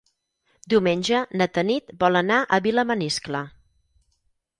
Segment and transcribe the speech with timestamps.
[0.73, 3.43] Diumenge na Tanit vol anar a Vilamaniscle.